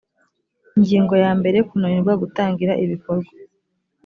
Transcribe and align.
ingingo 0.77 1.13
ya 1.23 1.31
mbere 1.39 1.57
kunanirwa 1.67 2.13
gutangira 2.21 2.73
ibikorwa 2.83 3.31